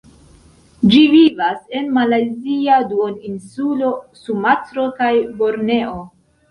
Ĝi 0.93 1.01
vivas 1.15 1.59
en 1.81 1.91
Malajzia 1.99 2.81
Duoninsulo, 2.95 3.95
Sumatro 4.25 4.91
kaj 5.01 5.13
Borneo. 5.43 5.99